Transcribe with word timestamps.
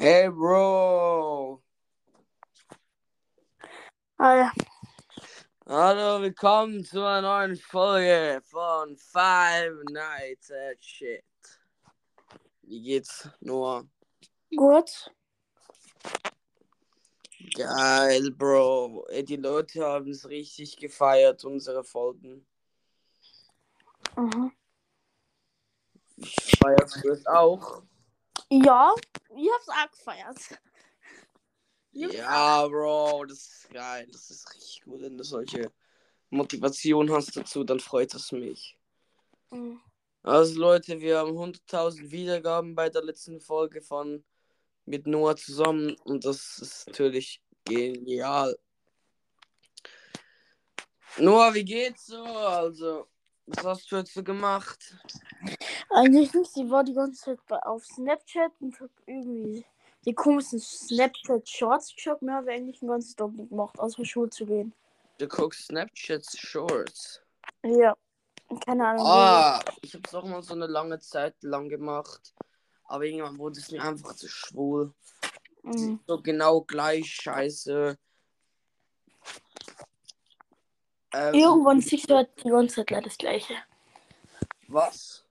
Hey, 0.00 0.28
Bro. 0.28 1.60
Ja. 4.20 4.52
Hallo, 5.66 6.22
willkommen 6.22 6.84
zu 6.84 7.04
einer 7.04 7.22
neuen 7.22 7.56
Folge 7.56 8.40
von 8.44 8.96
Five 8.96 9.74
Nights 9.90 10.52
at 10.52 10.80
Shit. 10.84 11.24
Wie 12.62 12.80
geht's, 12.80 13.28
Noah? 13.40 13.88
Gut. 14.54 15.12
Geil, 17.56 18.30
Bro. 18.30 19.04
Ey, 19.08 19.24
die 19.24 19.34
Leute 19.34 19.84
haben 19.84 20.10
es 20.10 20.28
richtig 20.28 20.76
gefeiert, 20.76 21.44
unsere 21.44 21.82
Folgen. 21.82 22.46
Mhm. 24.16 24.52
Feierst 26.60 27.02
du 27.02 27.10
es 27.10 27.26
auch? 27.26 27.82
Ja, 28.50 28.94
ich 29.36 29.50
hab's 29.52 29.68
auch 29.68 29.90
gefeiert. 29.90 30.60
Ja. 31.92 32.66
Bro, 32.66 33.26
das 33.26 33.38
ist 33.38 33.70
geil. 33.70 34.08
Das 34.12 34.30
ist 34.30 34.54
richtig 34.54 34.82
gut, 34.84 35.02
wenn 35.02 35.18
du 35.18 35.24
solche 35.24 35.72
Motivation 36.30 37.10
hast 37.10 37.36
dazu, 37.36 37.64
dann 37.64 37.80
freut 37.80 38.14
es 38.14 38.32
mich. 38.32 38.78
Mhm. 39.50 39.80
Also 40.22 40.60
Leute, 40.60 41.00
wir 41.00 41.18
haben 41.18 41.36
100.000 41.36 42.10
Wiedergaben 42.10 42.74
bei 42.74 42.90
der 42.90 43.02
letzten 43.02 43.40
Folge 43.40 43.80
von 43.80 44.24
mit 44.84 45.06
Noah 45.06 45.36
zusammen 45.36 45.96
und 46.04 46.24
das 46.24 46.58
ist 46.58 46.86
natürlich 46.88 47.42
genial. 47.64 48.58
Noah, 51.18 51.54
wie 51.54 51.64
geht's 51.64 52.06
so? 52.06 52.22
Also, 52.22 53.06
was 53.46 53.64
hast 53.64 53.90
du 53.90 53.96
jetzt 53.96 54.14
so 54.14 54.22
gemacht? 54.22 54.96
Eigentlich 55.90 56.34
nicht, 56.34 56.56
ich 56.56 56.70
war 56.70 56.84
die 56.84 56.94
ganze 56.94 57.36
Zeit 57.36 57.62
auf 57.64 57.84
Snapchat 57.84 58.52
und 58.60 58.78
hab 58.80 58.90
irgendwie 59.06 59.64
die 60.04 60.14
komischen 60.14 60.58
Snapchat 60.58 61.48
Shorts 61.48 61.94
geschaut. 61.94 62.22
Mehr 62.22 62.36
habe 62.36 62.50
ich 62.50 62.58
eigentlich 62.58 62.80
den 62.80 62.88
ganzen 62.88 63.16
Tag 63.16 63.32
nicht 63.32 63.48
gemacht, 63.48 63.78
außer 63.78 64.04
Schule 64.04 64.30
zu 64.30 64.46
gehen. 64.46 64.72
Du 65.18 65.26
guckst 65.26 65.66
Snapchat 65.66 66.24
Shorts. 66.36 67.22
Ja. 67.64 67.96
Keine 68.64 68.86
Ahnung. 68.86 69.06
Ah, 69.06 69.60
ich 69.82 69.94
hab's 69.94 70.14
auch 70.14 70.24
mal 70.24 70.42
so 70.42 70.54
eine 70.54 70.66
lange 70.66 70.98
Zeit 71.00 71.34
lang 71.42 71.68
gemacht. 71.68 72.34
Aber 72.84 73.04
irgendwann 73.04 73.38
wurde 73.38 73.60
es 73.60 73.70
mir 73.70 73.82
einfach 73.82 74.14
zu 74.14 74.28
schwul. 74.28 74.94
Mhm. 75.62 76.00
So 76.06 76.22
genau 76.22 76.62
gleich 76.62 77.06
scheiße. 77.06 77.98
Ähm, 81.12 81.34
Irgendwann 81.34 81.80
siehst 81.80 82.08
du 82.08 82.16
halt 82.16 82.30
die 82.42 82.48
ganze 82.48 82.76
Zeit 82.76 82.90
leider 82.90 83.04
das 83.04 83.18
Gleiche. 83.18 83.54
Was? 84.68 85.24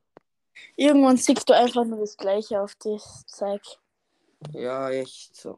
Irgendwann 0.80 1.18
siehst 1.18 1.50
du 1.50 1.56
einfach 1.56 1.84
nur 1.86 2.00
das 2.00 2.16
Gleiche 2.16 2.62
auf 2.62 2.76
das 2.76 3.26
Zeug. 3.26 3.64
Ja, 4.54 4.92
echt 4.92 5.36
so. 5.36 5.58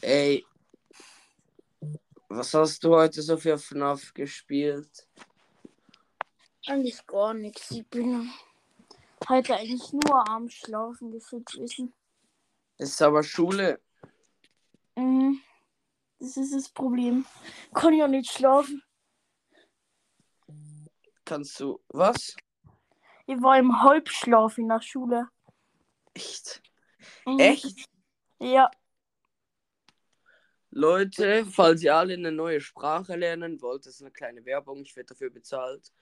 Ey, 0.00 0.44
was 2.28 2.52
hast 2.54 2.82
du 2.82 2.96
heute 2.96 3.22
so 3.22 3.36
für 3.36 3.56
FNAF 3.56 4.12
gespielt? 4.12 5.08
Eigentlich 6.66 7.06
gar 7.06 7.34
nichts. 7.34 7.70
Ich 7.70 7.86
bin 7.86 8.28
heute 9.28 9.54
eigentlich 9.54 9.92
nur 9.92 10.28
am 10.28 10.50
Schlafen 10.50 11.12
gefühlt 11.12 11.48
wissen. 11.56 11.94
Es 12.78 12.90
ist 12.90 13.02
aber 13.02 13.22
Schule. 13.22 13.80
Mhm. 14.96 15.40
Das 16.18 16.36
ist 16.36 16.52
das 16.52 16.68
Problem. 16.68 17.24
Kann 17.72 17.94
ja 17.94 18.08
nicht 18.08 18.32
schlafen. 18.32 18.82
Kannst 21.28 21.60
du. 21.60 21.78
Was? 21.88 22.34
Ich 23.26 23.42
war 23.42 23.58
im 23.58 23.82
Halbschlaf 23.82 24.56
in 24.56 24.66
der 24.66 24.80
Schule. 24.80 25.28
Echt? 26.14 26.62
Mhm. 27.26 27.38
Echt? 27.38 27.84
Ja. 28.40 28.70
Leute, 30.70 31.44
falls 31.44 31.82
ihr 31.82 31.94
alle 31.94 32.14
eine 32.14 32.32
neue 32.32 32.62
Sprache 32.62 33.14
lernen 33.14 33.60
wollt, 33.60 33.84
das 33.84 33.96
ist 33.96 34.00
eine 34.00 34.10
kleine 34.10 34.46
Werbung, 34.46 34.80
ich 34.80 34.96
werde 34.96 35.08
dafür 35.08 35.28
bezahlt, 35.28 35.92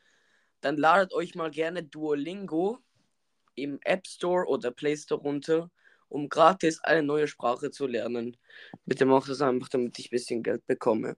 dann 0.61 0.77
ladet 0.77 1.13
euch 1.13 1.35
mal 1.35 1.51
gerne 1.51 1.83
Duolingo 1.83 2.79
im 3.57 3.81
App 3.83 4.07
Store 4.07 4.47
oder 4.47 4.71
Play 4.71 4.97
Store 4.97 5.21
runter, 5.21 5.73
um 6.09 6.29
gratis 6.29 6.79
eine 6.85 7.03
neue 7.03 7.27
Sprache 7.27 7.73
zu 7.73 7.89
lernen. 7.89 8.37
Bitte 8.85 9.07
macht 9.07 9.29
das 9.29 9.43
einfach, 9.43 9.71
damit 9.71 9.99
ich 9.99 10.07
ein 10.07 10.11
bisschen 10.11 10.45
Geld 10.45 10.65
bekomme. 10.69 11.17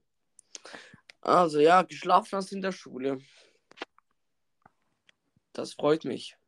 Also 1.20 1.60
ja, 1.60 1.82
geschlafen 1.82 2.38
hast 2.38 2.52
in 2.52 2.62
der 2.62 2.72
Schule. 2.72 3.20
Das 5.58 5.74
freut 5.74 6.04
mich. 6.04 6.38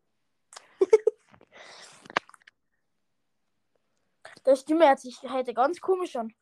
Der 4.47 4.55
Stimme 4.55 4.87
hört 4.87 5.01
sich 5.01 5.21
heute 5.23 5.53
ganz 5.53 5.81
komisch 5.81 6.15
an. 6.15 6.33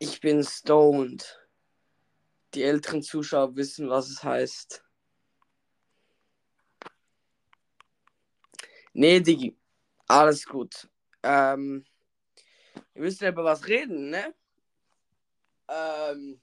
Ich 0.00 0.20
bin 0.20 0.42
stoned. 0.42 1.48
Die 2.54 2.64
älteren 2.64 3.00
Zuschauer 3.00 3.54
wissen, 3.54 3.88
was 3.90 4.08
es 4.08 4.24
heißt. 4.24 4.84
Nee, 8.94 9.20
Digi. 9.20 9.56
Alles 10.08 10.46
gut. 10.46 10.88
Ähm, 11.22 11.86
wir 12.92 13.02
müssen 13.02 13.28
über 13.28 13.44
was 13.44 13.68
reden, 13.68 14.10
ne? 14.10 14.34
Ähm, 15.68 16.40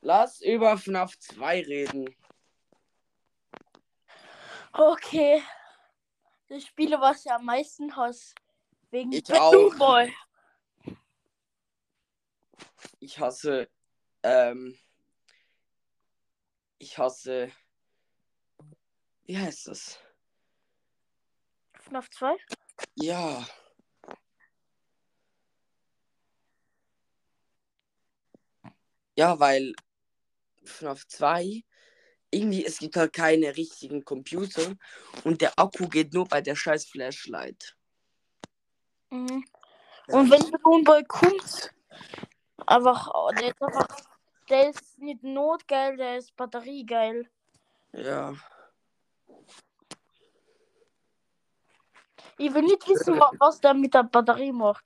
lass 0.00 0.40
über 0.42 0.78
FNAF 0.78 1.18
2 1.18 1.62
reden. 1.62 2.14
Okay. 4.78 5.42
Das 6.46 6.64
Spiel, 6.64 6.92
was 6.92 7.24
ich 7.24 7.32
am 7.32 7.44
meisten 7.44 7.96
hasse. 7.96 8.32
Wegen 8.90 9.10
Ich 9.10 9.24
Balloon 9.24 9.82
auch. 9.82 10.06
Ich 13.00 13.18
hasse, 13.18 13.68
ähm, 14.22 14.78
ich 16.78 16.96
hasse, 16.96 17.50
wie 19.24 19.36
heißt 19.36 19.66
das? 19.66 19.98
FNAF 21.80 22.08
2? 22.10 22.36
Ja. 22.94 23.46
Ja, 29.16 29.40
weil 29.40 29.74
FNAF 30.64 31.04
2 31.08 31.64
irgendwie, 32.30 32.64
es 32.64 32.78
gibt 32.78 32.96
halt 32.96 33.12
keine 33.12 33.56
richtigen 33.56 34.04
Computer 34.04 34.74
und 35.24 35.40
der 35.40 35.58
Akku 35.58 35.88
geht 35.88 36.12
nur 36.12 36.26
bei 36.26 36.40
der 36.40 36.56
scheiß 36.56 36.86
Flashlight. 36.86 37.76
Mhm. 39.10 39.44
Und 40.08 40.30
wenn 40.30 40.50
Balloon 40.50 40.84
Boy 40.84 41.04
kommt, 41.04 41.74
einfach, 42.66 43.10
der 43.38 43.48
ist 43.48 43.62
einfach, 43.62 43.86
der 44.48 44.70
ist 44.70 44.98
nicht 44.98 45.22
notgeil, 45.22 45.96
der 45.96 46.18
ist 46.18 46.34
batteriegeil. 46.36 47.30
Ja. 47.92 48.34
Ich 52.36 52.54
will 52.54 52.62
nicht 52.62 52.86
wissen, 52.88 53.18
wa- 53.18 53.32
was 53.38 53.60
der 53.60 53.74
mit 53.74 53.92
der 53.94 54.04
Batterie 54.04 54.52
macht. 54.52 54.84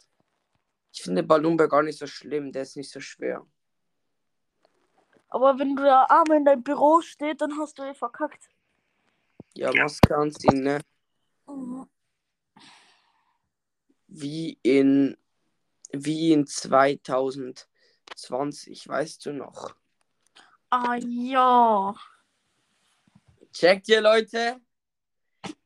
Ich 0.92 1.02
finde 1.02 1.22
Balloonberg 1.22 1.70
gar 1.70 1.82
nicht 1.82 1.98
so 1.98 2.06
schlimm, 2.06 2.52
der 2.52 2.62
ist 2.62 2.76
nicht 2.76 2.90
so 2.90 3.00
schwer. 3.00 3.46
Aber 5.32 5.58
wenn 5.58 5.74
du 5.74 5.82
da 5.82 6.04
arm 6.10 6.30
in 6.32 6.44
deinem 6.44 6.62
Büro 6.62 7.00
steht, 7.00 7.40
dann 7.40 7.58
hast 7.58 7.78
du 7.78 7.84
eh 7.84 7.94
verkackt. 7.94 8.50
Ja, 9.54 9.72
Maske 9.72 10.14
anziehen, 10.14 10.62
ne? 10.62 10.78
Mhm. 11.46 11.88
Wie 14.08 14.58
in, 14.62 15.16
wie 15.90 16.32
in 16.32 16.46
2020, 16.46 18.86
weißt 18.86 19.24
du 19.24 19.32
noch? 19.32 19.74
Ah 20.68 20.96
ja. 20.96 21.94
Checkt 23.54 23.88
ihr, 23.88 24.02
Leute? 24.02 24.60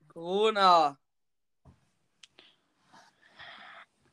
Corona. 0.07 0.97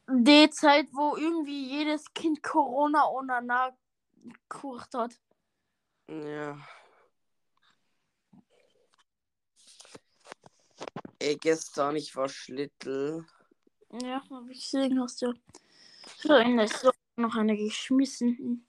Die 0.10 0.50
Zeit, 0.50 0.88
wo 0.94 1.16
irgendwie 1.16 1.78
jedes 1.78 2.12
Kind 2.12 2.42
Corona 2.42 3.08
ohne 3.08 3.40
na 3.44 3.78
kurcht 4.50 4.96
hat. 4.96 5.12
Ja. 6.22 6.56
Ey, 11.18 11.36
gestern, 11.38 11.96
ich 11.96 12.16
war 12.16 12.30
Schlittel. 12.30 13.26
Ja, 13.90 14.22
hab 14.30 14.48
ich 14.50 14.64
gesehen, 14.64 15.02
hast 15.02 15.24
du 15.24 15.34
so 16.20 16.36
in 16.36 16.58
der 16.58 16.68
Story 16.68 16.96
noch 17.16 17.36
eine 17.36 17.58
geschmissen. 17.58 18.68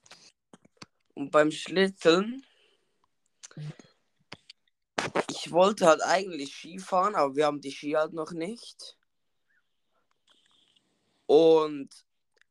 Und 1.14 1.30
beim 1.30 1.50
Schlitteln, 1.50 2.46
ich 5.28 5.52
wollte 5.52 5.86
halt 5.86 6.02
eigentlich 6.02 6.54
Ski 6.54 6.78
fahren, 6.78 7.14
aber 7.14 7.36
wir 7.36 7.44
haben 7.44 7.60
die 7.60 7.72
Ski 7.72 7.92
halt 7.92 8.14
noch 8.14 8.32
nicht. 8.32 8.96
Und 11.26 11.90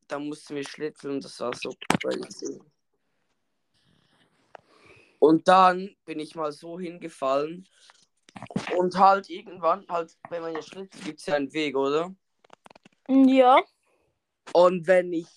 da 0.08 0.20
mussten 0.20 0.56
wir 0.56 0.64
schlitteln, 0.64 1.20
das 1.20 1.40
war 1.40 1.56
so 1.56 1.74
crazy. 2.00 2.62
Und 5.24 5.48
dann 5.48 5.96
bin 6.04 6.20
ich 6.20 6.36
mal 6.36 6.52
so 6.52 6.78
hingefallen 6.78 7.66
Und 8.76 8.98
halt 8.98 9.30
irgendwann, 9.30 9.88
halt, 9.88 10.18
wenn 10.30 10.42
man 10.42 10.54
ja 10.54 10.62
schritt, 10.62 10.92
gibt 11.06 11.22
es 11.22 11.28
ja 11.28 11.36
einen 11.36 11.54
Weg, 11.54 11.78
oder? 11.78 12.14
Ja. 13.08 13.64
Und 14.52 14.86
wenn 14.86 15.14
ich, 15.14 15.30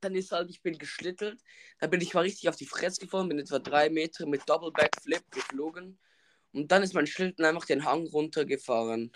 dann 0.00 0.14
ist 0.14 0.30
halt, 0.30 0.48
ich 0.48 0.62
bin 0.62 0.78
geschlittelt, 0.78 1.42
dann 1.80 1.90
bin 1.90 2.00
ich 2.00 2.14
mal 2.14 2.20
richtig 2.20 2.48
auf 2.48 2.54
die 2.54 2.66
Fresse 2.66 3.00
gefallen, 3.00 3.28
bin 3.28 3.40
etwa 3.40 3.58
drei 3.58 3.90
Meter 3.90 4.26
mit 4.26 4.48
Double 4.48 4.70
Backflip 4.70 5.28
geflogen. 5.32 5.98
Und 6.52 6.70
dann 6.70 6.84
ist 6.84 6.94
mein 6.94 7.08
Schlitten 7.08 7.44
einfach 7.44 7.66
den 7.66 7.84
Hang 7.84 8.06
runtergefahren. 8.06 9.10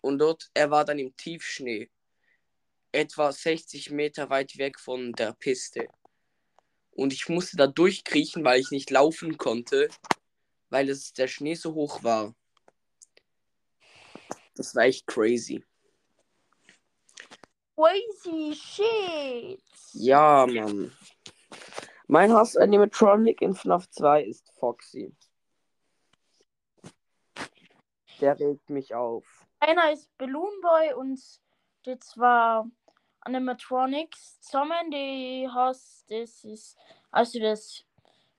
Und 0.00 0.20
dort, 0.20 0.48
er 0.54 0.70
war 0.70 0.86
dann 0.86 0.98
im 0.98 1.14
Tiefschnee. 1.18 1.90
Etwa 2.92 3.30
60 3.30 3.90
Meter 3.90 4.30
weit 4.30 4.56
weg 4.56 4.80
von 4.80 5.12
der 5.12 5.34
Piste. 5.34 5.86
Und 6.96 7.12
ich 7.12 7.28
musste 7.28 7.58
da 7.58 7.66
durchkriechen, 7.66 8.42
weil 8.42 8.58
ich 8.58 8.70
nicht 8.70 8.90
laufen 8.90 9.36
konnte, 9.36 9.88
weil 10.70 10.88
es 10.88 11.12
der 11.12 11.28
Schnee 11.28 11.54
so 11.54 11.74
hoch 11.74 12.02
war. 12.02 12.34
Das 14.54 14.74
war 14.74 14.84
echt 14.84 15.06
crazy. 15.06 15.62
Crazy 17.74 18.54
shit. 18.54 19.62
Ja, 19.92 20.46
Mann. 20.46 20.90
Mein 22.06 22.32
Hass-Animatronic 22.32 23.42
in 23.42 23.54
FNAF 23.54 23.90
2 23.90 24.24
ist 24.24 24.50
Foxy. 24.58 25.14
Der 28.22 28.38
regt 28.40 28.70
mich 28.70 28.94
auf. 28.94 29.46
Einer 29.60 29.92
ist 29.92 30.08
Balloon 30.16 30.60
Boy 30.62 30.94
und 30.94 31.20
die 31.84 31.98
zwei 31.98 32.64
Animatronics 33.26 34.40
zusammen, 34.40 34.90
die 34.90 35.48
hast, 35.52 36.04
das 36.08 36.44
ist, 36.44 36.76
also 37.10 37.40
das 37.40 37.84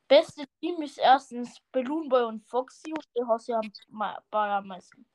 beste 0.08 0.46
Team 0.60 0.82
ist 0.82 0.98
erstens 0.98 1.62
Balloon 1.72 2.08
Boy 2.08 2.24
und 2.24 2.46
Foxy 2.48 2.92
und 2.92 3.06
die 3.16 3.24
hast 3.28 3.48
ja 3.48 3.60
am 3.60 4.68
meisten. 4.68 5.06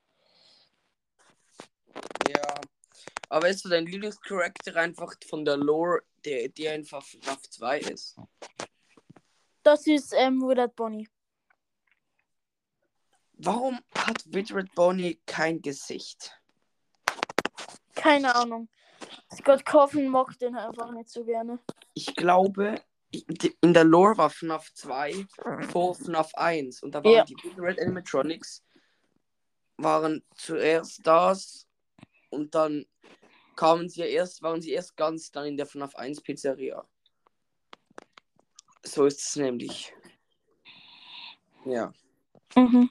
Ja. 2.28 2.54
Aber 3.30 3.48
ist 3.48 3.62
so 3.62 3.70
dein 3.70 3.86
Lieblingscharakter 3.86 4.76
einfach 4.76 5.14
von 5.26 5.44
der 5.44 5.56
Lore, 5.56 6.02
der, 6.24 6.48
die 6.50 6.68
einfach 6.68 7.02
FNAF 7.02 7.40
2 7.48 7.78
ist? 7.78 8.18
Das 9.62 9.86
ist 9.86 10.12
ähm, 10.12 10.42
Withered 10.42 10.76
Bonnie. 10.76 11.08
Warum 13.32 13.80
hat 13.96 14.22
Widred 14.26 14.74
Bonnie 14.74 15.20
kein 15.26 15.62
Gesicht? 15.62 16.38
Keine 17.94 18.34
Ahnung. 18.34 18.68
Scott 19.36 19.64
Coffin 19.64 20.08
mag 20.08 20.38
den 20.38 20.56
einfach 20.56 20.90
nicht 20.92 21.08
so 21.08 21.24
gerne. 21.24 21.58
Ich 21.94 22.14
glaube, 22.14 22.80
in 23.60 23.74
der 23.74 23.84
Lore 23.84 24.16
war 24.16 24.30
FNAF 24.30 24.72
2 24.74 25.26
vor 25.70 25.94
FNAF 25.94 26.34
1 26.34 26.82
und 26.82 26.94
da 26.94 27.04
waren 27.04 27.12
Ja. 27.12 27.24
die 27.24 27.36
Widred 27.36 27.80
Animatronics 27.80 28.62
waren 29.76 30.22
zuerst 30.34 31.06
das 31.06 31.66
und 32.30 32.54
dann 32.54 32.86
kamen 33.56 33.88
sie 33.88 34.00
ja 34.00 34.06
erst, 34.06 34.42
waren 34.42 34.62
sie 34.62 34.72
erst 34.72 34.96
ganz 34.96 35.30
dann 35.30 35.46
in 35.46 35.56
der 35.56 35.66
FNAF 35.66 35.94
1 35.96 36.22
Pizzeria. 36.22 36.84
So 38.84 39.04
ist 39.06 39.20
es 39.20 39.36
nämlich. 39.36 39.94
Ja. 41.64 41.92
Mhm. 42.56 42.90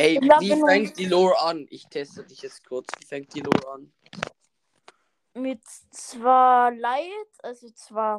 Ey, 0.00 0.16
glaub, 0.16 0.40
wie 0.40 0.58
fängt 0.66 0.98
die 0.98 1.04
Lore 1.04 1.38
an? 1.40 1.66
Ich 1.68 1.86
teste 1.86 2.24
dich 2.24 2.40
jetzt 2.40 2.66
kurz. 2.66 2.88
Wie 2.98 3.04
fängt 3.04 3.34
die 3.34 3.40
Lore 3.40 3.70
an? 3.70 3.92
Mit 5.34 5.60
zwei 5.90 6.70
Leid, 6.70 7.28
also 7.42 7.68
zwei 7.70 8.18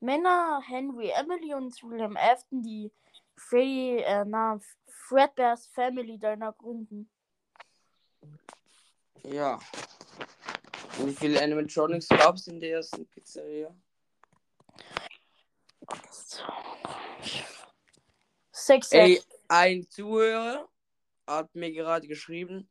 Männer, 0.00 0.60
Henry, 0.66 1.10
Emily 1.10 1.54
und 1.54 1.80
William 1.84 2.16
Afton, 2.16 2.60
die 2.64 2.90
Freddy, 3.36 3.98
äh, 3.98 4.24
na, 4.26 4.58
Fredbears 4.88 5.68
Family 5.68 6.18
deiner 6.18 6.52
gründen. 6.54 7.08
Ja. 9.22 9.60
Und 10.98 11.06
wie 11.06 11.14
viele 11.14 11.40
Animatronics 11.40 12.08
gab 12.08 12.34
es 12.34 12.48
in 12.48 12.58
der 12.58 12.72
ersten 12.72 13.06
Pizzeria? 13.06 13.72
Sechs, 18.50 18.90
Ey, 18.90 19.22
ein 19.46 19.88
Zuhörer 19.88 20.68
hat 21.26 21.54
mir 21.54 21.72
gerade 21.72 22.06
geschrieben, 22.06 22.68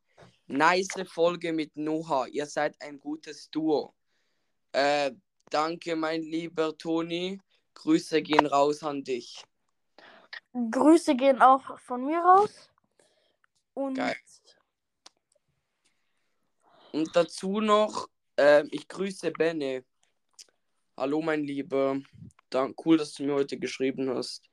nice 0.48 0.88
Folge 1.06 1.54
mit 1.54 1.76
Noah, 1.76 2.28
ihr 2.28 2.46
seid 2.46 2.76
ein 2.82 3.00
gutes 3.00 3.50
Duo. 3.50 3.94
Äh, 4.72 5.12
danke, 5.50 5.96
mein 5.96 6.22
lieber 6.22 6.78
Toni. 6.78 7.40
Grüße 7.74 8.22
gehen 8.22 8.46
raus 8.46 8.84
an 8.84 9.04
dich. 9.04 9.44
Grüße 10.54 11.16
gehen 11.16 11.42
auch 11.42 11.80
von 11.80 12.06
mir 12.06 12.20
raus. 12.20 12.70
Und 13.74 13.96
Geil. 13.96 14.16
Und 16.92 17.16
dazu 17.16 17.62
noch, 17.62 18.10
ähm, 18.36 18.68
ich 18.72 18.88
grüße 18.88 19.32
Benne. 19.32 19.86
Hallo, 20.98 21.22
mein 21.22 21.44
Lieber. 21.46 22.02
Dank, 22.50 22.86
cool, 22.86 22.98
dass 22.98 23.14
du 23.14 23.24
mir 23.24 23.34
heute 23.34 23.58
geschrieben 23.58 24.10
hast. 24.10 24.44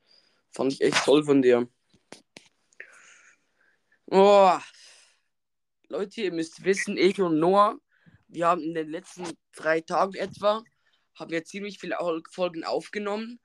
Fand 0.53 0.73
ich 0.73 0.81
echt 0.81 1.05
toll 1.05 1.25
von 1.25 1.43
dir. 1.43 1.69
Oh. 4.11 4.59
Leute, 5.89 6.23
ihr 6.23 6.33
müsst 6.33 6.65
wissen, 6.65 6.97
ich 6.97 7.21
und 7.21 7.39
Noah, 7.39 7.77
wir 8.29 8.47
haben 8.47 8.63
in 8.63 8.75
den 8.75 8.91
letzten 8.91 9.25
drei 9.55 9.81
Tagen 9.81 10.15
etwa, 10.15 10.63
haben 11.15 11.31
wir 11.31 11.45
ziemlich 11.45 11.79
viele 11.79 11.97
Folgen 12.31 12.65
aufgenommen 12.65 13.41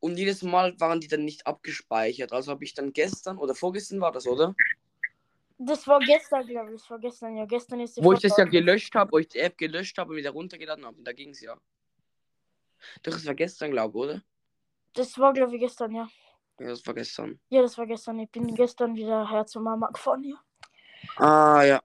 und 0.00 0.16
jedes 0.16 0.42
Mal 0.42 0.78
waren 0.80 1.00
die 1.00 1.08
dann 1.08 1.24
nicht 1.24 1.46
abgespeichert. 1.46 2.32
Also 2.32 2.50
habe 2.50 2.64
ich 2.64 2.74
dann 2.74 2.92
gestern 2.92 3.38
oder 3.38 3.54
vorgestern 3.54 4.00
war 4.00 4.12
das, 4.12 4.26
oder? 4.26 4.54
das 5.58 5.86
war 5.86 6.00
gestern, 6.00 6.46
glaube 6.46 6.74
ich. 6.74 6.80
Das 6.80 6.90
war 6.90 6.98
gestern, 6.98 7.36
ja. 7.36 7.46
Gestern 7.46 7.80
ist 7.80 7.96
die 7.96 8.04
Wo 8.04 8.12
ich 8.12 8.20
das 8.20 8.36
ja 8.36 8.44
gelöscht 8.44 8.94
habe, 8.94 9.12
wo 9.12 9.18
ich 9.18 9.28
die 9.28 9.38
App 9.38 9.56
gelöscht 9.56 9.96
habe 9.98 10.10
und 10.10 10.16
wieder 10.16 10.30
runtergeladen 10.30 10.84
habe. 10.84 10.98
Und 10.98 11.04
da 11.04 11.12
ging 11.12 11.30
es 11.30 11.40
ja. 11.40 11.56
Doch, 13.02 13.12
das 13.12 13.24
war 13.24 13.34
gestern, 13.34 13.70
glaube 13.70 13.98
ich, 13.98 14.04
oder? 14.04 14.22
Das 14.94 15.18
war, 15.18 15.32
glaube 15.32 15.54
ich, 15.54 15.60
gestern, 15.60 15.94
ja. 15.94 16.08
Ja, 16.58 16.68
das 16.68 16.86
war 16.86 16.94
gestern. 16.94 17.40
Ja, 17.48 17.62
das 17.62 17.76
war 17.76 17.86
gestern. 17.86 18.20
Ich 18.20 18.30
bin 18.30 18.54
gestern 18.54 18.94
wieder 18.94 19.28
her 19.28 19.46
zur 19.46 19.62
Mama 19.62 19.88
gefahren, 19.90 20.24
ja. 20.24 20.36
Ah, 21.16 21.62
ja. 21.64 21.82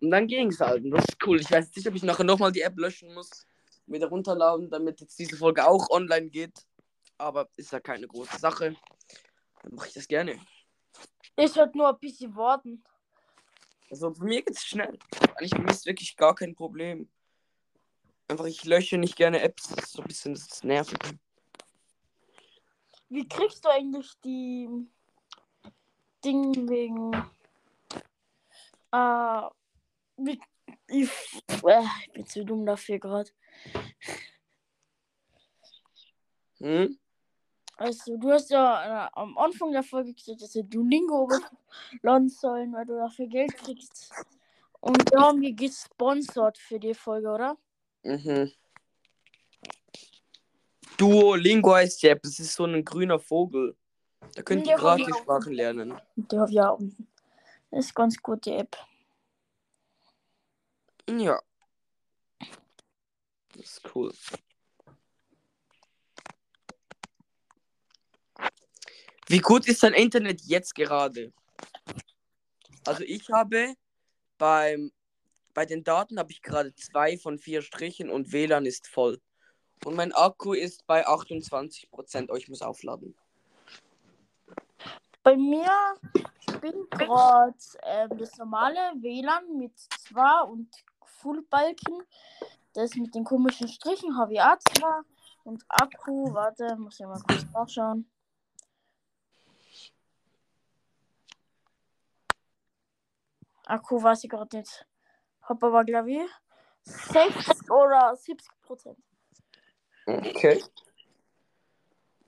Und 0.00 0.10
dann 0.10 0.26
ging 0.26 0.48
es 0.48 0.60
halt. 0.60 0.84
Und 0.84 0.90
das 0.92 1.04
ist 1.04 1.26
cool. 1.26 1.40
Ich 1.40 1.50
weiß 1.50 1.74
nicht, 1.76 1.86
ob 1.86 1.94
ich 1.94 2.02
nachher 2.02 2.24
nochmal 2.24 2.52
die 2.52 2.62
App 2.62 2.78
löschen 2.78 3.12
muss, 3.12 3.46
wieder 3.86 4.08
runterladen, 4.08 4.70
damit 4.70 5.00
jetzt 5.00 5.18
diese 5.18 5.36
Folge 5.36 5.66
auch 5.66 5.90
online 5.90 6.30
geht. 6.30 6.66
Aber 7.18 7.48
ist 7.56 7.72
ja 7.72 7.80
keine 7.80 8.06
große 8.06 8.38
Sache. 8.38 8.76
Dann 9.62 9.74
mache 9.74 9.88
ich 9.88 9.94
das 9.94 10.08
gerne. 10.08 10.40
Ich 11.36 11.54
werde 11.56 11.76
nur 11.76 11.90
ein 11.90 11.98
bisschen 11.98 12.34
warten. 12.34 12.82
Also 13.90 14.10
bei 14.10 14.24
mir 14.24 14.42
geht's 14.42 14.64
schnell. 14.64 14.98
Eigentlich 15.36 15.50
bei 15.50 15.58
mir 15.58 15.70
ist 15.70 15.84
wirklich 15.84 16.16
gar 16.16 16.34
kein 16.34 16.54
Problem. 16.54 17.10
Einfach, 18.28 18.46
ich 18.46 18.64
lösche 18.64 18.96
nicht 18.96 19.16
gerne 19.16 19.42
Apps. 19.42 19.68
Das 19.68 19.84
ist 19.84 19.92
so 19.92 20.02
ein 20.02 20.08
bisschen 20.08 20.34
das 20.34 20.62
Nervige. 20.62 21.18
Wie 23.10 23.28
kriegst 23.28 23.64
du 23.64 23.68
eigentlich 23.68 24.18
die 24.24 24.88
Ding 26.24 26.68
wegen. 26.68 27.12
Äh, 28.92 29.42
wie, 30.16 30.40
ich, 30.88 31.10
äh, 31.64 31.82
ich 32.06 32.12
bin 32.12 32.26
zu 32.26 32.44
dumm 32.44 32.66
dafür 32.66 32.98
gerade. 32.98 33.30
Hm? 36.58 36.98
Also, 37.76 38.16
du 38.18 38.30
hast 38.30 38.50
ja 38.50 39.06
äh, 39.06 39.10
am 39.14 39.38
Anfang 39.38 39.72
der 39.72 39.82
Folge 39.82 40.12
gesagt, 40.12 40.42
dass 40.42 40.54
wir 40.54 40.64
Duolingo 40.64 41.30
laden 42.02 42.28
sollen, 42.28 42.72
weil 42.74 42.84
du 42.84 42.96
dafür 42.96 43.26
Geld 43.26 43.56
kriegst. 43.56 44.12
Und 44.80 45.12
da 45.12 45.28
haben 45.28 45.40
wir 45.40 45.54
gesponsert 45.54 46.58
für 46.58 46.78
die 46.78 46.94
Folge, 46.94 47.30
oder? 47.30 47.56
Mhm. 48.02 48.52
Duolingo 51.00 51.74
heißt 51.74 52.02
die 52.02 52.08
App. 52.08 52.22
Das 52.22 52.38
ist 52.38 52.52
so 52.52 52.66
ein 52.66 52.84
grüner 52.84 53.18
Vogel. 53.18 53.74
Da 54.34 54.42
könnt 54.42 54.66
ihr 54.66 54.76
gratis. 54.76 55.16
Sprachen 55.16 55.54
lernen. 55.54 55.98
Ja, 56.30 56.46
ja. 56.48 56.78
Das 57.70 57.86
ist 57.86 57.94
ganz 57.94 58.18
gute 58.18 58.54
App. 58.54 58.76
Ja. 61.08 61.40
Das 63.54 63.64
ist 63.64 63.94
cool. 63.94 64.12
Wie 69.26 69.38
gut 69.38 69.68
ist 69.68 69.82
dein 69.82 69.94
Internet 69.94 70.42
jetzt 70.42 70.74
gerade? 70.74 71.32
Also 72.84 73.04
ich 73.04 73.26
habe 73.30 73.74
beim 74.36 74.92
bei 75.54 75.64
den 75.64 75.82
Daten 75.82 76.18
habe 76.18 76.30
ich 76.30 76.42
gerade 76.42 76.74
zwei 76.74 77.16
von 77.16 77.38
vier 77.38 77.62
Strichen 77.62 78.10
und 78.10 78.32
WLAN 78.32 78.66
ist 78.66 78.86
voll. 78.86 79.20
Und 79.84 79.96
mein 79.96 80.12
Akku 80.12 80.52
ist 80.52 80.86
bei 80.86 81.06
28%. 81.06 82.28
Oh, 82.30 82.36
ich 82.36 82.48
muss 82.48 82.62
aufladen. 82.62 83.14
Bei 85.22 85.36
mir, 85.36 85.70
bin 86.60 86.86
gerade 86.90 87.54
ähm, 87.82 88.18
das 88.18 88.36
normale 88.36 88.78
WLAN 88.96 89.56
mit 89.56 89.76
2 89.78 90.42
und 90.42 90.68
Fullbalken 91.04 92.02
Das 92.72 92.94
mit 92.94 93.14
den 93.14 93.24
komischen 93.24 93.68
Strichen 93.68 94.16
habe 94.16 94.34
ich 94.34 94.40
auch 94.40 94.58
zwar. 94.58 95.04
Und 95.44 95.64
Akku, 95.68 96.32
warte, 96.34 96.76
muss 96.76 97.00
ich 97.00 97.06
mal 97.06 97.20
kurz 97.22 97.44
nachschauen. 97.52 98.10
Akku 103.66 104.02
weiß 104.02 104.24
ich 104.24 104.30
gerade 104.30 104.56
nicht. 104.58 104.86
Hab 105.42 105.62
aber, 105.64 105.84
glaube 105.84 106.12
ich, 106.12 106.30
60 106.82 107.70
oder 107.70 108.14
70 108.16 108.50
Prozent. 108.62 108.98
Okay. 110.18 110.62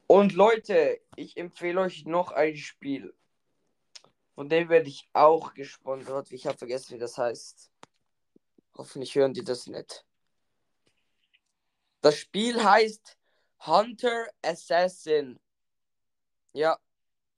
Und 0.06 0.32
Leute, 0.34 1.00
ich 1.16 1.36
empfehle 1.36 1.80
euch 1.80 2.04
noch 2.04 2.30
ein 2.32 2.56
Spiel. 2.56 3.14
Von 4.34 4.48
dem 4.48 4.68
werde 4.68 4.88
ich 4.88 5.08
auch 5.12 5.54
gesponsert. 5.54 6.30
Ich 6.32 6.46
habe 6.46 6.56
vergessen, 6.56 6.94
wie 6.94 6.98
das 6.98 7.18
heißt. 7.18 7.70
Hoffentlich 8.76 9.14
hören 9.14 9.34
die 9.34 9.44
das 9.44 9.66
nicht. 9.66 10.04
Das 12.00 12.18
Spiel 12.18 12.62
heißt 12.62 13.18
Hunter 13.66 14.26
Assassin. 14.42 15.38
Ja, 16.52 16.78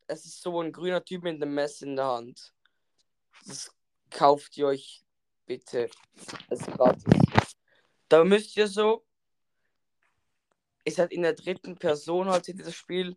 es 0.07 0.25
ist 0.25 0.43
so 0.43 0.61
ein 0.61 0.73
grüner 0.73 1.05
Typ 1.05 1.23
mit 1.23 1.35
einem 1.35 1.55
Messer 1.55 1.87
in 1.87 1.97
der 1.97 2.07
Hand. 2.07 2.55
Das 3.47 3.71
kauft 4.11 4.57
ihr 4.57 4.67
euch 4.67 5.05
bitte. 5.47 5.91
Es 6.49 6.61
ist 6.61 6.67
gratis. 6.73 7.05
Da 8.09 8.25
müsst 8.25 8.57
ihr 8.57 8.69
so. 8.69 9.05
Ist 10.85 10.99
halt 10.99 11.13
in 11.13 11.23
der 11.23 11.33
dritten 11.33 11.77
Person 11.77 12.29
halt 12.29 12.47
dieses 12.47 12.75
Spiel. 12.75 13.17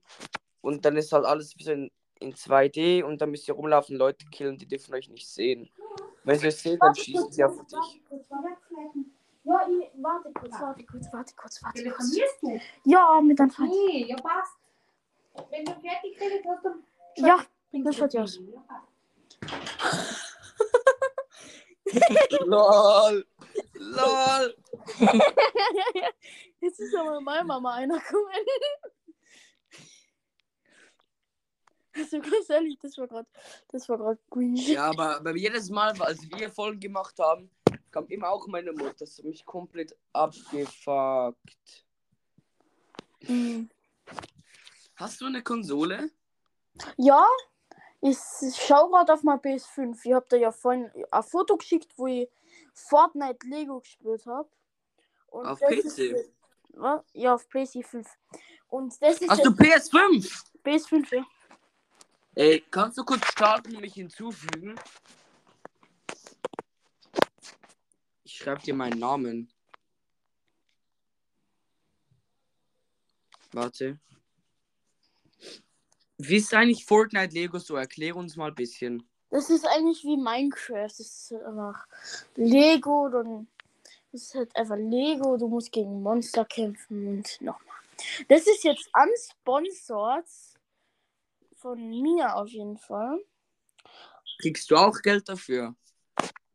Und 0.61 0.85
dann 0.85 0.97
ist 0.97 1.11
halt 1.11 1.25
alles 1.25 1.57
wie 1.57 1.63
so 1.63 1.71
in, 1.71 1.91
in 2.19 2.33
2D 2.33 3.03
und 3.03 3.21
dann 3.21 3.31
müsst 3.31 3.47
ihr 3.47 3.53
rumlaufen, 3.53 3.95
Leute 3.95 4.25
killen, 4.27 4.57
die 4.57 4.67
dürfen 4.67 4.93
euch 4.93 5.09
nicht 5.09 5.27
sehen. 5.27 5.69
Wenn 6.23 6.39
sie 6.39 6.47
euch 6.47 6.57
sehen, 6.57 6.77
dann 6.79 6.95
schießen 6.95 7.31
sie 7.31 7.43
auf 7.43 7.57
dich. 7.65 8.01
Ja, 9.43 9.67
ich, 9.69 10.03
warte 10.03 10.31
kurz, 10.33 10.59
warte 10.59 10.83
kurz, 10.83 11.13
warte 11.13 11.33
kurz, 11.35 11.63
warte 11.63 11.89
kurz. 11.89 12.17
Du? 12.41 12.59
Ja, 12.83 13.21
mit 13.21 13.39
einem 13.39 13.49
Freund. 13.49 13.71
Nee, 13.71 14.05
ja 14.05 14.17
passt. 14.17 14.57
Wenn 15.49 15.63
du 15.63 15.71
fertig 15.71 16.19
redest 16.19 16.45
hast, 16.45 16.65
dann 16.65 16.83
Ja, 17.15 17.45
das 17.71 17.83
du 17.83 17.93
schaut 17.93 18.13
ja 18.13 18.23
aus. 18.23 18.39
LOL! 22.45 23.25
LOL! 23.75 24.55
Jetzt 26.67 26.81
ist 26.81 26.95
aber 26.95 27.21
meine 27.21 27.45
Mama 27.45 27.75
einer 27.75 27.97
gekommen. 27.97 28.27
Also 31.93 32.19
ganz 32.19 32.49
ehrlich, 32.49 32.77
das 32.81 32.97
war 32.97 33.07
gerade, 33.07 33.27
das 33.69 33.87
war 33.87 33.97
gerade 33.97 34.19
green. 34.29 34.55
Ja, 34.57 34.89
aber 34.89 35.21
beim 35.21 35.37
jedes 35.37 35.69
Mal, 35.69 35.99
als 36.01 36.29
wir 36.29 36.51
Folgen 36.51 36.81
gemacht 36.81 37.17
haben, 37.19 37.49
kam 37.89 38.05
immer 38.07 38.29
auch 38.29 38.47
meine 38.47 38.73
Mutter. 38.73 38.93
Das 38.99 39.17
hat 39.17 39.25
mich 39.25 39.45
komplett 39.45 39.97
abgefuckt. 40.11 41.85
Mhm. 43.21 43.69
Hast 44.97 45.21
du 45.21 45.25
eine 45.25 45.41
Konsole? 45.41 46.11
Ja, 46.97 47.25
ich 48.01 48.17
schau 48.57 48.89
gerade 48.89 49.13
auf 49.13 49.23
mein 49.23 49.39
PS5. 49.39 49.97
Ich 50.03 50.11
habe 50.11 50.25
da 50.27 50.35
ja 50.35 50.51
vorhin 50.51 50.91
ein 51.09 51.23
Foto 51.23 51.55
geschickt, 51.55 51.93
wo 51.95 52.07
ich 52.07 52.29
Fortnite 52.73 53.47
Lego 53.47 53.79
gespielt 53.79 54.25
habe. 54.25 54.49
Auf 55.29 55.59
PC? 55.61 55.99
Ist, 55.99 56.36
was? 56.79 57.01
Ja, 57.13 57.33
auf 57.35 57.47
PS5. 57.49 58.05
Und 58.69 58.93
das 59.01 59.21
ist 59.21 59.29
Hast 59.29 59.45
du 59.45 59.51
jetzt 59.51 59.93
PS5? 59.93 60.43
PS5, 60.63 61.15
ja. 61.15 61.25
Ey, 62.35 62.63
kannst 62.69 62.97
du 62.97 63.03
kurz 63.03 63.25
starten 63.27 63.75
und 63.75 63.81
mich 63.81 63.95
hinzufügen? 63.95 64.75
Ich 68.23 68.33
schreibe 68.33 68.61
dir 68.61 68.75
meinen 68.75 68.99
Namen. 68.99 69.51
Warte. 73.53 73.99
Wie 76.19 76.35
ist 76.35 76.53
eigentlich 76.53 76.85
Fortnite 76.85 77.33
Lego 77.33 77.57
so? 77.59 77.75
Erklär 77.75 78.15
uns 78.15 78.35
mal 78.35 78.49
ein 78.49 78.55
bisschen. 78.55 79.07
Das 79.29 79.49
ist 79.49 79.65
eigentlich 79.65 80.03
wie 80.03 80.17
Minecraft. 80.17 80.87
Das 80.87 80.99
ist 80.99 81.33
einfach 81.33 81.87
Lego, 82.35 83.09
dann 83.09 83.47
das 84.17 84.23
ist 84.29 84.35
halt 84.35 84.55
einfach 84.55 84.77
Lego. 84.77 85.37
Du 85.37 85.47
musst 85.47 85.71
gegen 85.71 86.01
Monster 86.01 86.43
kämpfen 86.45 87.07
und 87.07 87.41
nochmal. 87.41 87.77
Das 88.27 88.47
ist 88.47 88.63
jetzt 88.63 88.89
unsponsored 88.93 90.25
von 91.55 92.01
mir 92.01 92.35
auf 92.35 92.49
jeden 92.49 92.77
Fall. 92.77 93.23
Kriegst 94.39 94.69
du 94.71 94.75
auch 94.75 94.99
Geld 95.01 95.29
dafür? 95.29 95.75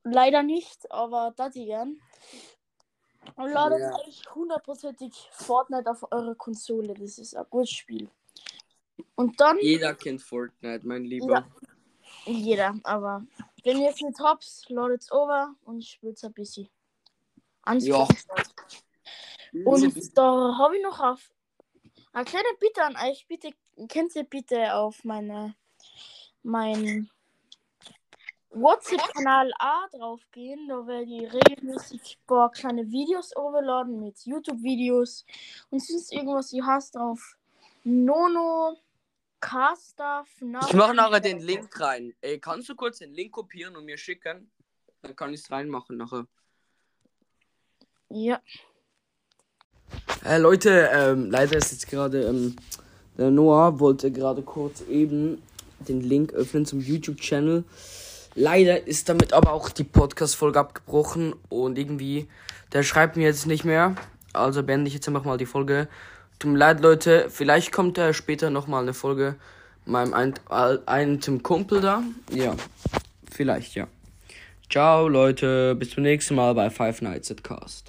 Leider 0.05 0.43
nicht, 0.43 0.91
aber 0.91 1.33
das 1.37 1.55
gern. 1.55 2.01
Und 3.37 3.53
ladet 3.53 3.81
Ja. 3.81 3.95
euch 4.01 4.23
hundertprozentig 4.35 5.13
Fortnite 5.31 5.89
auf 5.89 6.05
eure 6.11 6.35
Konsole. 6.35 6.95
Das 6.95 7.19
ist 7.19 7.37
ein 7.37 7.47
gutes 7.49 7.71
Spiel. 7.71 8.11
Und 9.15 9.41
dann 9.41 9.59
Jeder 9.61 9.95
kennt 9.95 10.23
Fortnite, 10.23 10.85
mein 10.87 11.05
Lieber. 11.05 11.47
Ja. 12.27 12.33
jeder, 12.33 12.75
aber 12.83 13.25
wenn 13.63 13.79
ihr 13.79 13.89
jetzt 13.89 14.03
nicht 14.03 14.19
habt, 14.19 14.65
ladet's 14.69 15.11
over 15.13 15.55
und 15.65 15.85
spielt's 15.85 16.25
ein 16.25 16.33
bisschen. 16.33 16.69
Ja. 17.67 18.09
Unsponsored. 19.53 19.97
Und 19.97 20.19
da 20.19 20.59
habe 20.59 20.77
ich 20.77 20.83
noch 20.83 21.01
auf 21.01 21.31
eine 22.13 22.25
kleine 22.25 22.49
Bitte 22.59 22.83
an 22.83 22.97
euch. 22.97 23.27
Bitte 23.29 23.51
könnt 23.89 24.15
ihr 24.17 24.25
bitte 24.25 24.75
auf 24.75 25.05
meine 25.05 25.55
mein 26.43 27.09
WhatsApp-Kanal 28.51 29.53
A 29.59 29.89
drauf 29.93 30.21
gehen. 30.33 30.69
Da 30.69 30.87
werde 30.87 31.05
ich 31.05 31.33
regelmäßig 31.33 32.19
ein 32.19 32.27
paar 32.27 32.51
kleine 32.51 32.91
Videos 32.91 33.35
overladen 33.37 34.01
mit 34.01 34.19
YouTube-Videos 34.25 35.25
und 35.71 35.81
sonst 35.81 36.13
irgendwas 36.13 36.53
ihr 36.53 36.67
hast 36.67 36.95
drauf. 36.95 37.37
Nono, 37.85 38.77
Caster, 39.41 40.25
FNAF. 40.37 40.69
Ich 40.69 40.75
mache 40.75 40.95
nachher 40.95 41.21
den 41.21 41.41
Link 41.41 41.81
rein. 41.81 42.15
Ey, 42.21 42.39
kannst 42.39 42.69
du 42.69 42.77
kurz 42.77 42.99
den 42.99 43.13
Link 43.13 43.33
kopieren 43.33 43.77
und 43.77 43.85
mir 43.85 43.99
schicken? 43.99 44.51
Dann 45.01 45.17
kann 45.17 45.33
ich 45.33 45.41
es 45.41 45.51
reinmachen 45.51 45.97
nachher. 45.97 46.27
Ja. 48.13 48.41
Äh, 50.25 50.39
Leute, 50.39 50.91
ähm, 50.93 51.31
leider 51.31 51.57
ist 51.57 51.73
jetzt 51.73 51.89
gerade, 51.89 52.23
ähm, 52.23 52.57
der 53.17 53.31
Noah 53.31 53.81
wollte 53.81 54.11
gerade 54.11 54.43
kurz 54.43 54.83
eben 54.89 55.43
den 55.81 56.01
Link 56.01 56.33
öffnen 56.33 56.67
zum 56.67 56.81
YouTube-Channel. 56.81 57.65
Leider 58.35 58.87
ist 58.87 59.09
damit 59.09 59.33
aber 59.33 59.53
auch 59.53 59.69
die 59.71 59.85
Podcast-Folge 59.85 60.61
abgebrochen 60.61 61.35
und 61.49 61.79
irgendwie, 61.79 62.29
der 62.73 62.83
schreibt 62.83 63.17
mir 63.17 63.25
jetzt 63.25 63.47
nicht 63.47 63.65
mehr. 63.65 63.95
Also 64.33 64.63
beende 64.63 64.89
ich 64.89 64.95
jetzt 64.95 65.09
einfach 65.09 65.25
mal 65.25 65.39
die 65.39 65.47
Folge. 65.47 65.89
Tut 66.39 66.53
mir 66.53 66.59
leid, 66.59 66.81
Leute, 66.81 67.27
vielleicht 67.29 67.73
kommt 67.73 67.99
da 67.99 68.13
später 68.13 68.51
nochmal 68.51 68.83
eine 68.83 68.95
Folge 68.95 69.37
meinem 69.85 70.15
ein, 70.15 70.35
ein, 70.87 71.43
Kumpel 71.43 71.81
da. 71.81 72.03
Ja, 72.31 72.55
vielleicht, 73.31 73.75
ja. 73.75 73.87
Ciao, 74.71 75.09
Leute, 75.09 75.75
bis 75.75 75.91
zum 75.91 76.05
nächsten 76.05 76.35
Mal 76.35 76.55
bei 76.55 76.71
Five 76.71 77.03
Nights 77.03 77.31
at 77.31 77.45
Cast. 77.45 77.81